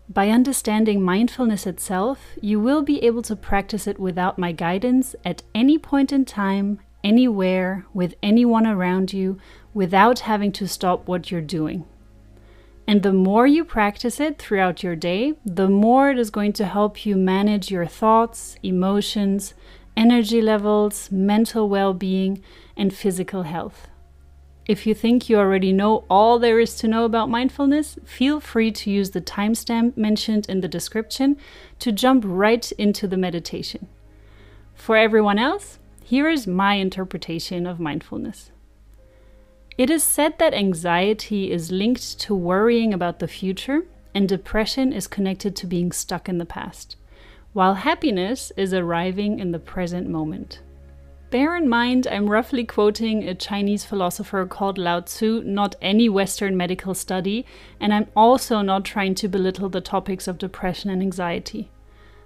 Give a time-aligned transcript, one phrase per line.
[0.07, 5.41] By understanding mindfulness itself, you will be able to practice it without my guidance at
[5.55, 9.39] any point in time, anywhere, with anyone around you,
[9.73, 11.85] without having to stop what you're doing.
[12.87, 16.67] And the more you practice it throughout your day, the more it is going to
[16.67, 19.55] help you manage your thoughts, emotions,
[19.97, 22.43] energy levels, mental well being,
[22.77, 23.87] and physical health.
[24.67, 28.71] If you think you already know all there is to know about mindfulness, feel free
[28.71, 31.37] to use the timestamp mentioned in the description
[31.79, 33.87] to jump right into the meditation.
[34.73, 38.51] For everyone else, here is my interpretation of mindfulness.
[39.77, 43.85] It is said that anxiety is linked to worrying about the future,
[44.15, 46.95] and depression is connected to being stuck in the past,
[47.53, 50.61] while happiness is arriving in the present moment.
[51.31, 56.55] Bear in mind, I'm roughly quoting a Chinese philosopher called Lao Tzu, not any Western
[56.55, 57.45] medical study,
[57.79, 61.71] and I'm also not trying to belittle the topics of depression and anxiety.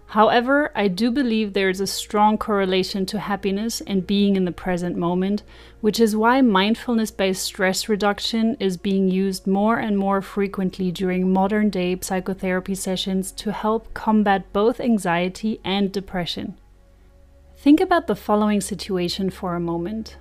[0.08, 4.52] However, I do believe there is a strong correlation to happiness and being in the
[4.52, 5.44] present moment,
[5.81, 11.31] which is why mindfulness based stress reduction is being used more and more frequently during
[11.31, 16.58] modern day psychotherapy sessions to help combat both anxiety and depression.
[17.62, 20.16] Think about the following situation for a moment.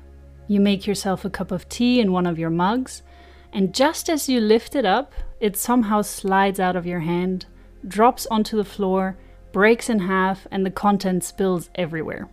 [0.48, 3.02] You make yourself a cup of tea in one of your mugs,
[3.52, 7.46] and just as you lift it up, it somehow slides out of your hand,
[7.86, 9.16] drops onto the floor,
[9.52, 12.28] breaks in half, and the content spills everywhere.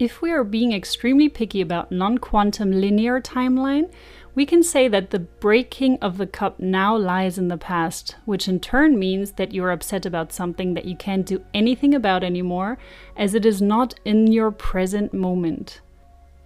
[0.00, 3.88] If we are being extremely picky about non quantum linear timeline,
[4.34, 8.48] we can say that the breaking of the cup now lies in the past, which
[8.48, 12.76] in turn means that you're upset about something that you can't do anything about anymore,
[13.16, 15.80] as it is not in your present moment.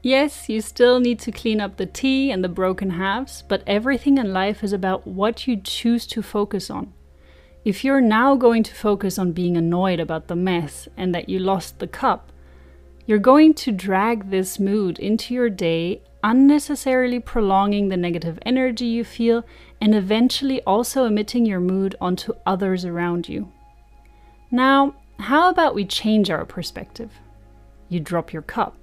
[0.03, 4.19] Yes, you still need to clean up the tea and the broken halves, but everything
[4.19, 6.93] in life is about what you choose to focus on.
[7.65, 11.38] If you're now going to focus on being annoyed about the mess and that you
[11.38, 12.32] lost the cup,
[13.06, 19.04] you're going to drag this mood into your day unnecessarily prolonging the negative energy you
[19.04, 19.44] feel
[19.80, 23.52] and eventually also emitting your mood onto others around you.
[24.50, 27.12] Now, how about we change our perspective?
[27.88, 28.76] You drop your cup.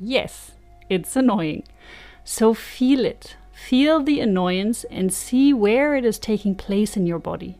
[0.00, 0.52] Yes,
[0.88, 1.64] it's annoying.
[2.24, 3.36] So feel it.
[3.52, 7.58] Feel the annoyance and see where it is taking place in your body.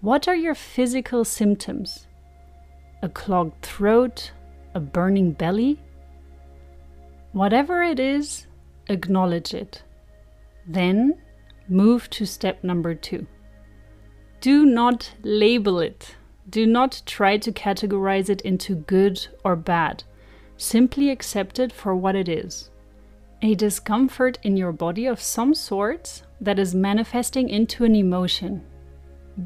[0.00, 2.06] What are your physical symptoms?
[3.02, 4.32] A clogged throat?
[4.74, 5.80] A burning belly?
[7.36, 8.46] Whatever it is,
[8.88, 9.82] acknowledge it.
[10.66, 11.20] Then
[11.68, 13.26] move to step number two.
[14.40, 16.16] Do not label it.
[16.48, 20.04] Do not try to categorize it into good or bad.
[20.56, 22.70] Simply accept it for what it is
[23.42, 28.64] a discomfort in your body of some sort that is manifesting into an emotion.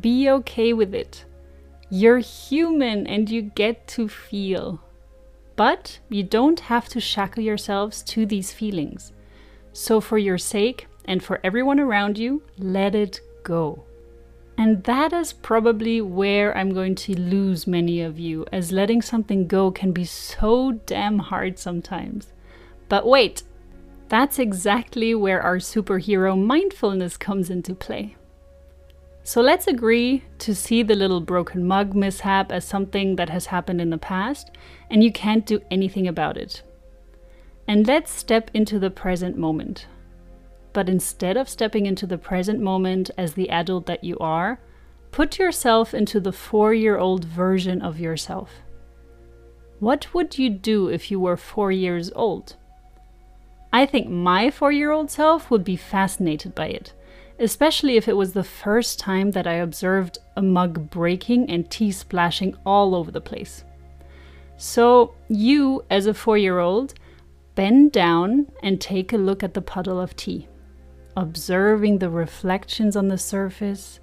[0.01, 1.25] Be okay with it.
[1.91, 4.81] You're human and you get to feel.
[5.61, 9.13] But you don't have to shackle yourselves to these feelings.
[9.75, 13.85] So, for your sake and for everyone around you, let it go.
[14.57, 19.47] And that is probably where I'm going to lose many of you, as letting something
[19.47, 22.33] go can be so damn hard sometimes.
[22.89, 23.43] But wait,
[24.09, 28.17] that's exactly where our superhero mindfulness comes into play.
[29.31, 33.81] So let's agree to see the little broken mug mishap as something that has happened
[33.81, 34.51] in the past
[34.91, 36.65] and you can't do anything about it.
[37.69, 39.87] And let's step into the present moment.
[40.73, 44.59] But instead of stepping into the present moment as the adult that you are,
[45.13, 48.51] put yourself into the four year old version of yourself.
[49.79, 52.57] What would you do if you were four years old?
[53.73, 56.95] I think my four year old self would be fascinated by it,
[57.41, 61.91] especially if it was the first time that I observed a mug breaking and tea
[61.91, 63.65] splashing all over the place.
[64.57, 66.95] So, you, as a four year old,
[67.55, 70.49] bend down and take a look at the puddle of tea,
[71.17, 74.01] observing the reflections on the surface,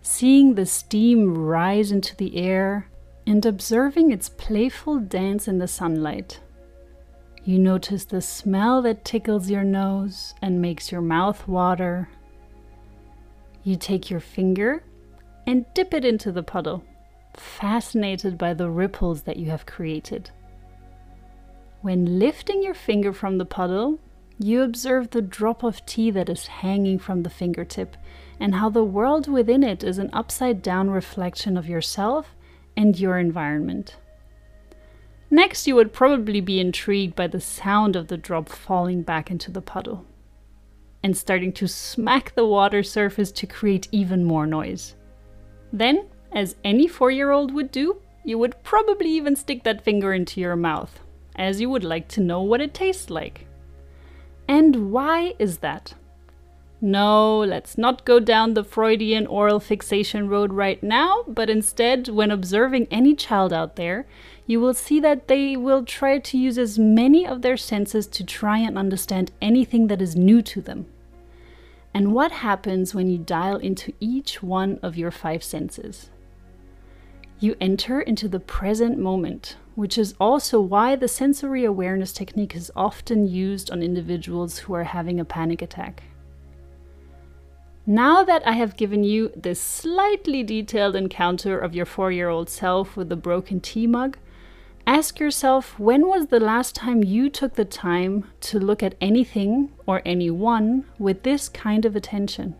[0.00, 2.88] seeing the steam rise into the air,
[3.26, 6.40] and observing its playful dance in the sunlight.
[7.44, 12.08] You notice the smell that tickles your nose and makes your mouth water.
[13.62, 14.82] You take your finger
[15.46, 16.82] and dip it into the puddle,
[17.36, 20.30] fascinated by the ripples that you have created.
[21.82, 23.98] When lifting your finger from the puddle,
[24.38, 27.96] you observe the drop of tea that is hanging from the fingertip
[28.38, 32.34] and how the world within it is an upside down reflection of yourself
[32.76, 33.96] and your environment.
[35.30, 39.50] Next, you would probably be intrigued by the sound of the drop falling back into
[39.50, 40.06] the puddle
[41.02, 44.94] and starting to smack the water surface to create even more noise.
[45.72, 50.12] Then, as any four year old would do, you would probably even stick that finger
[50.12, 51.00] into your mouth,
[51.36, 53.46] as you would like to know what it tastes like.
[54.46, 55.94] And why is that?
[56.82, 62.30] No, let's not go down the Freudian oral fixation road right now, but instead, when
[62.30, 64.06] observing any child out there,
[64.50, 68.24] you will see that they will try to use as many of their senses to
[68.24, 70.86] try and understand anything that is new to them.
[71.94, 76.10] And what happens when you dial into each one of your five senses?
[77.38, 82.72] You enter into the present moment, which is also why the sensory awareness technique is
[82.74, 86.02] often used on individuals who are having a panic attack.
[87.86, 92.50] Now that I have given you this slightly detailed encounter of your four year old
[92.50, 94.18] self with the broken tea mug,
[94.86, 99.72] ask yourself when was the last time you took the time to look at anything
[99.86, 102.54] or anyone with this kind of attention?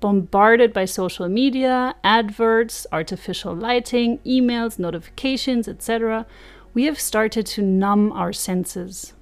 [0.00, 6.26] Bombarded by social media, adverts, artificial lighting, emails, notifications, etc.,
[6.74, 9.12] we have started to numb our senses.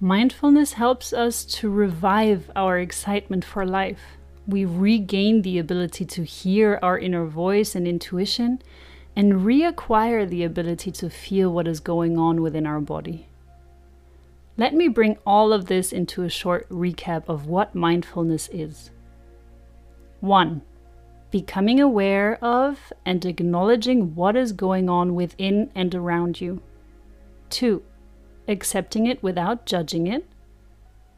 [0.00, 4.18] Mindfulness helps us to revive our excitement for life.
[4.48, 8.60] We regain the ability to hear our inner voice and intuition
[9.14, 13.28] and reacquire the ability to feel what is going on within our body.
[14.56, 18.90] Let me bring all of this into a short recap of what mindfulness is.
[20.20, 20.62] 1.
[21.30, 26.62] Becoming aware of and acknowledging what is going on within and around you.
[27.50, 27.82] 2
[28.48, 30.26] accepting it without judging it.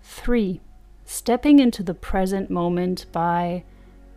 [0.03, 0.61] Three,
[1.05, 3.65] stepping into the present moment by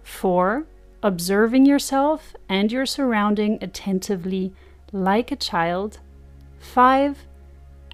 [0.03, 0.65] four,
[1.07, 4.53] observing yourself and your surrounding attentively
[4.91, 5.99] like a child.
[6.59, 7.25] Five,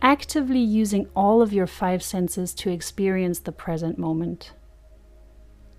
[0.02, 4.54] actively using all of your five senses to experience the present moment.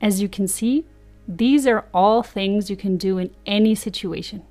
[0.01, 0.87] As you can see,
[1.27, 4.45] these are all things you can do in any situation.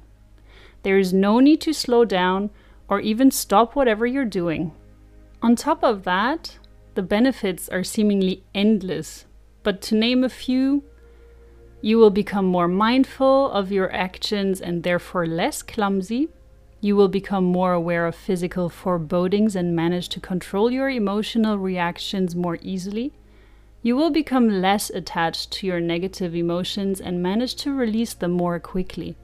[0.82, 2.50] There is no need to slow down
[2.90, 4.74] or even stop whatever you're doing.
[5.42, 6.58] On top of that,
[6.96, 9.24] the benefits are seemingly endless,
[9.64, 10.84] but to name a few,
[11.84, 16.30] you will become more mindful of your actions and therefore less clumsy.
[16.80, 22.38] You will become more aware of physical forebodings and manage to control your emotional reactions
[22.38, 23.12] more easily.
[23.82, 28.62] You will become less attached to your negative emotions and manage to release them more
[28.62, 29.18] quickly.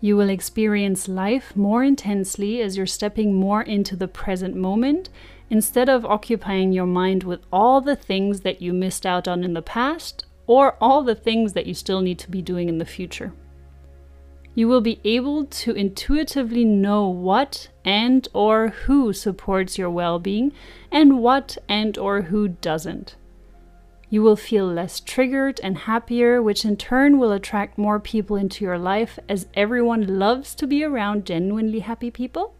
[0.00, 5.08] You will experience life more intensely as you're stepping more into the present moment
[5.50, 9.54] instead of occupying your mind with all the things that you missed out on in
[9.54, 12.84] the past or all the things that you still need to be doing in the
[12.84, 13.32] future.
[14.54, 20.52] You will be able to intuitively know what and or who supports your well-being
[20.92, 23.16] and what and or who doesn't.
[24.10, 28.64] You will feel less triggered and happier, which in turn will attract more people into
[28.64, 32.54] your life as everyone loves to be around genuinely happy people.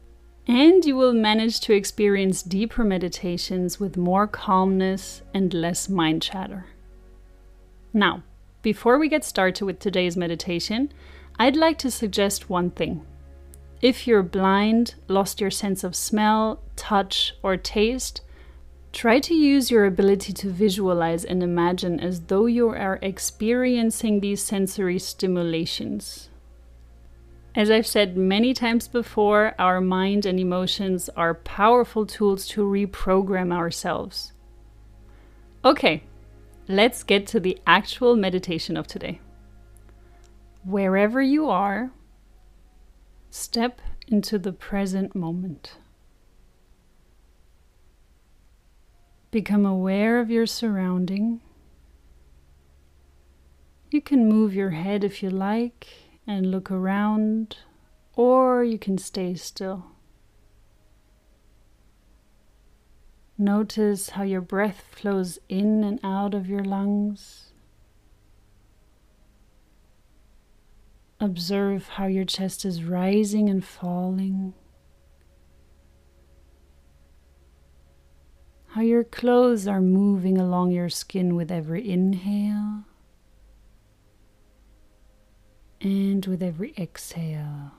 [0.48, 6.66] And you will manage to experience deeper meditations with more calmness and less mind chatter.
[7.94, 8.22] Now,
[8.60, 10.92] before we get started with today's meditation,
[11.38, 13.06] I'd like to suggest one thing.
[13.80, 18.20] If you're blind, lost your sense of smell, touch, or taste,
[18.94, 24.40] Try to use your ability to visualize and imagine as though you are experiencing these
[24.40, 26.28] sensory stimulations.
[27.56, 33.52] As I've said many times before, our mind and emotions are powerful tools to reprogram
[33.52, 34.32] ourselves.
[35.64, 36.04] Okay,
[36.68, 39.20] let's get to the actual meditation of today.
[40.64, 41.90] Wherever you are,
[43.30, 45.76] step into the present moment.
[49.30, 51.40] Become aware of your surrounding.
[53.90, 55.88] You can move your head if you like
[56.26, 57.58] and look around,
[58.16, 59.93] or you can stay still.
[63.36, 67.52] Notice how your breath flows in and out of your lungs.
[71.18, 74.54] Observe how your chest is rising and falling.
[78.68, 82.84] How your clothes are moving along your skin with every inhale
[85.80, 87.72] and with every exhale.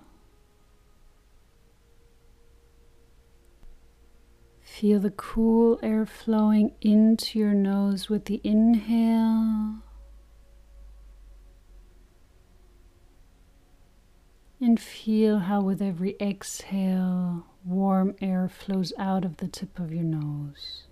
[4.80, 9.76] Feel the cool air flowing into your nose with the inhale.
[14.60, 20.04] And feel how, with every exhale, warm air flows out of the tip of your
[20.04, 20.84] nose.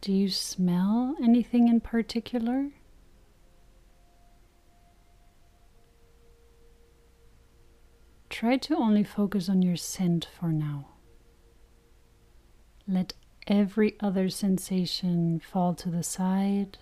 [0.00, 2.70] Do you smell anything in particular?
[8.36, 10.88] Try to only focus on your scent for now.
[12.86, 13.14] Let
[13.46, 16.76] every other sensation fall to the side.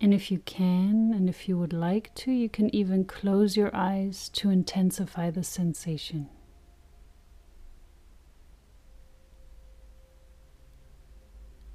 [0.00, 3.70] And if you can, and if you would like to, you can even close your
[3.72, 6.28] eyes to intensify the sensation.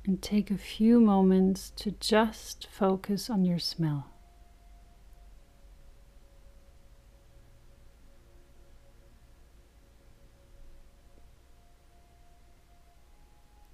[0.05, 4.14] and take a few moments to just focus on your smell.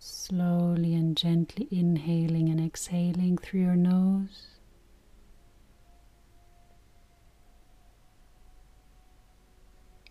[0.03, 4.47] Slowly and gently inhaling and exhaling through your nose.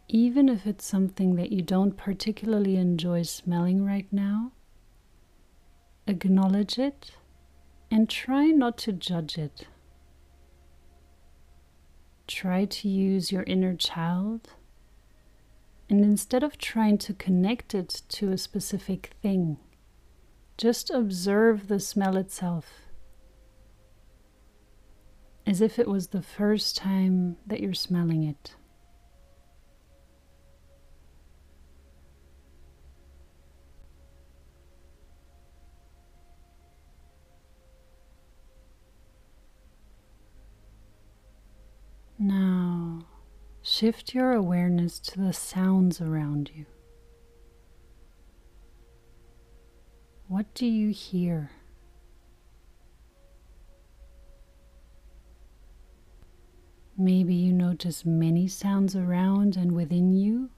[0.06, 4.52] Even if it's something that you don't particularly enjoy smelling right now,
[6.06, 7.16] acknowledge it
[7.90, 9.66] and try not to judge it.
[12.28, 14.50] Try to use your inner child
[15.88, 19.58] and instead of trying to connect it to a specific thing,
[20.60, 22.66] just observe the smell itself
[25.46, 28.54] as if it was the first time that you're smelling it.
[42.18, 43.06] Now,
[43.62, 46.66] shift your awareness to the sounds around you.
[50.40, 51.50] What do you hear?
[56.96, 60.48] Maybe you notice many sounds around and within you,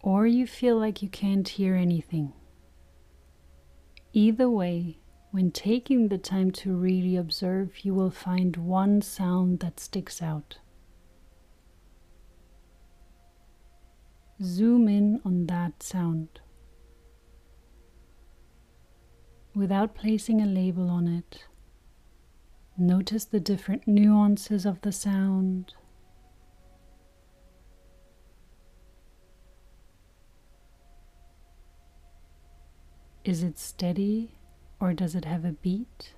[0.00, 2.32] or you feel like you can't hear anything.
[4.14, 4.96] Either way,
[5.30, 10.56] when taking the time to really observe, you will find one sound that sticks out.
[14.42, 16.40] Zoom in on that sound.
[19.54, 21.44] Without placing a label on it,
[22.76, 25.74] notice the different nuances of the sound.
[33.24, 34.32] Is it steady
[34.80, 36.14] or does it have a beat?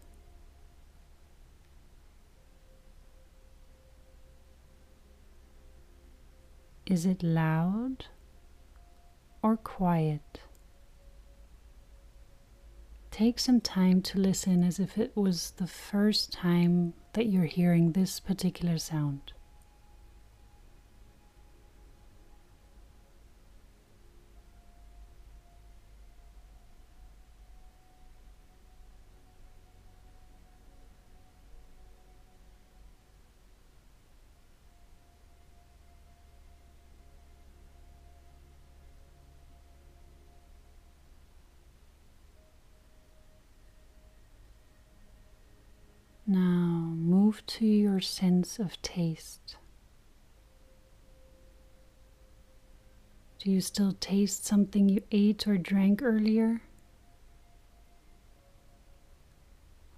[6.87, 8.07] Is it loud
[9.43, 10.41] or quiet?
[13.17, 17.93] Take some time to listen as if it was the first time that you're hearing
[17.93, 19.33] this particular sound.
[47.47, 49.57] to your sense of taste.
[53.39, 56.63] Do you still taste something you ate or drank earlier?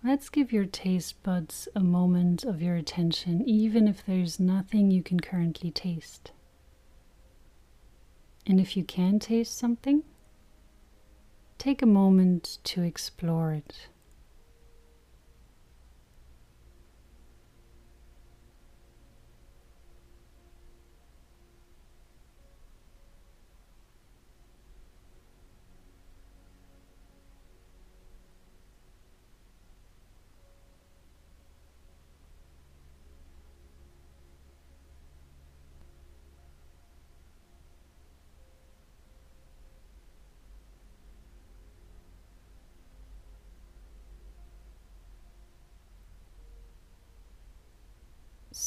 [0.04, 5.02] Let's give your taste buds a moment of your attention, even if there's nothing you
[5.02, 6.32] can currently taste.
[8.46, 10.02] And if you can taste something,
[11.58, 13.88] take a moment to explore it.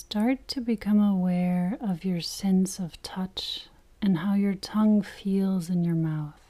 [0.03, 3.67] Start to become aware of your sense of touch
[4.01, 6.41] and how your tongue feels in your mouth.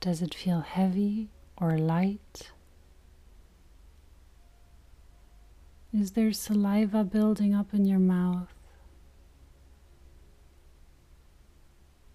[0.00, 2.52] Does it feel heavy or light?
[5.92, 8.54] Is there saliva building up in your mouth?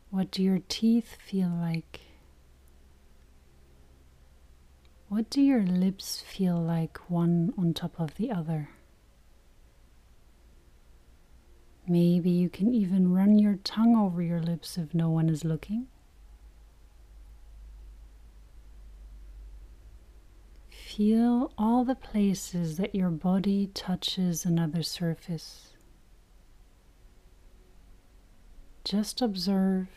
[0.10, 2.00] What do your teeth feel like?
[5.16, 8.72] What do your lips feel like one on top of the other?
[11.88, 15.88] Maybe you can even run your tongue over your lips if no one is looking.
[20.70, 25.78] Feel all the places that your body touches another surface.
[28.84, 29.88] Just observe,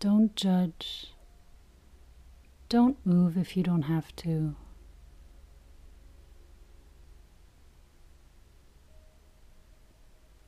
[0.00, 1.12] don't judge.
[2.68, 4.54] Don't move if you don't have to.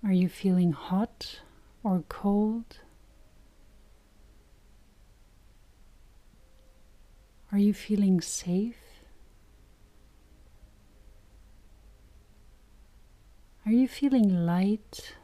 [0.05, 1.41] Are you feeling hot
[1.83, 2.79] or cold?
[7.53, 8.77] Are you feeling safe?
[13.65, 15.15] Are you feeling light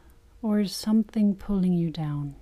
[0.41, 2.35] or is something pulling you down?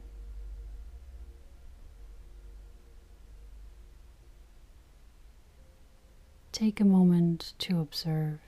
[6.56, 8.40] Take a moment to observe.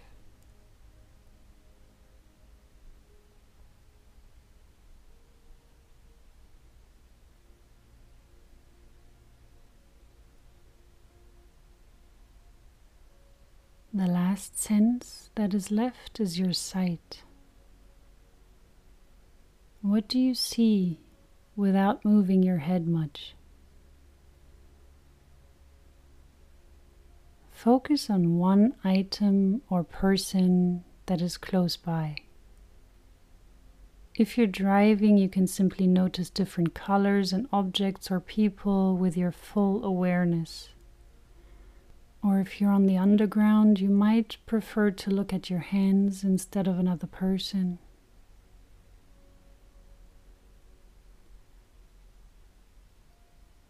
[13.93, 17.23] The last sense that is left is your sight.
[19.81, 21.01] What do you see
[21.57, 23.35] without moving your head much?
[27.57, 32.15] Focus on one item or person that is close by.
[34.13, 39.31] If you're driving, you can simply notice different colors and objects or people with your
[39.31, 40.69] full awareness.
[42.23, 46.67] Or if you're on the underground, you might prefer to look at your hands instead
[46.67, 47.79] of another person.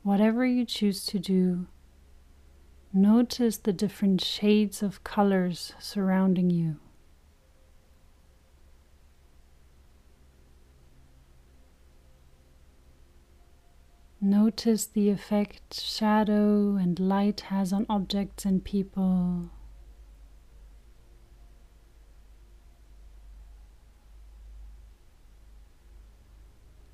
[0.04, 1.68] Whatever you choose to do,
[2.98, 6.78] Notice the different shades of colors surrounding you.
[14.20, 19.52] Notice the effect shadow and light has on objects and people.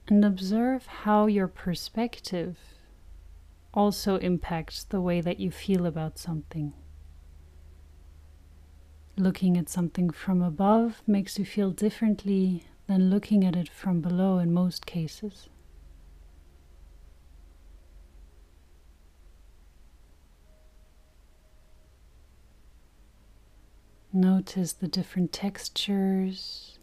[0.10, 2.73] And observe how your perspective
[3.74, 6.74] also impacts the way that you feel about something.
[9.18, 14.38] Looking at something from above makes you feel differently than looking at it from below
[14.40, 15.50] in most cases.
[24.12, 26.78] Notice the different textures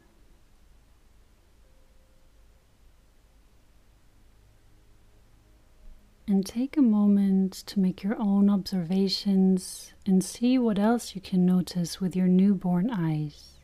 [6.30, 11.44] And take a moment to make your own observations and see what else you can
[11.44, 13.56] notice with your newborn eyes.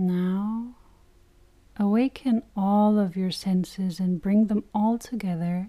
[0.00, 0.76] Now,
[1.98, 5.68] awaken all of your senses and bring them all together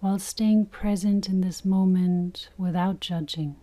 [0.00, 3.56] while staying present in this moment without judging.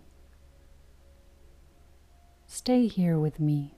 [2.48, 3.76] Stay here with me.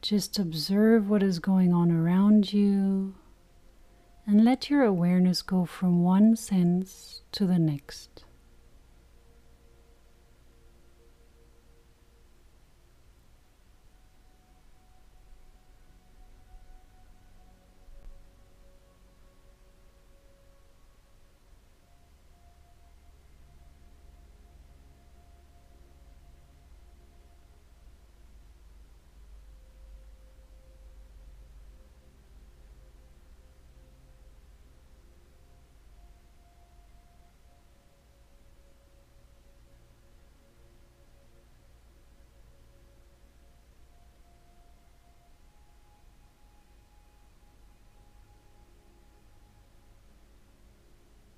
[0.00, 3.16] Just observe what is going on around you
[4.24, 8.25] and let your awareness go from one sense to the next.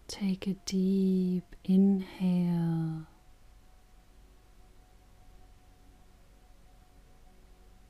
[0.09, 3.07] Take a deep inhale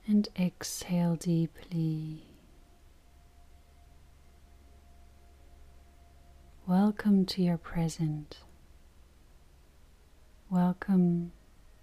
[0.04, 2.24] and exhale deeply.
[6.66, 8.38] Welcome to your present.
[10.50, 11.30] Welcome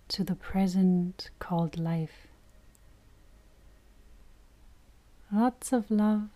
[0.09, 2.27] to the present called life.
[5.31, 6.27] Lots of love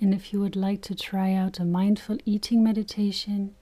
[0.00, 3.54] and if you would like to try out a mindful eating meditation,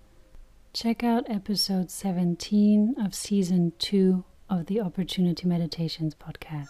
[0.74, 6.68] check out episode 17 of season 2 of the Opportunity Meditations podcast.